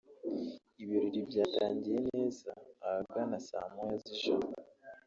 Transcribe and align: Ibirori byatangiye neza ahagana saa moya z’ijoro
Ibirori 0.83 1.19
byatangiye 1.29 1.99
neza 2.11 2.49
ahagana 2.85 3.37
saa 3.47 3.69
moya 3.73 3.95
z’ijoro 4.03 4.47